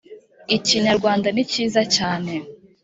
iknyarwanda 0.55 1.27
ni 1.31 1.43
cyiza 1.51 1.81
cyane 1.95 2.33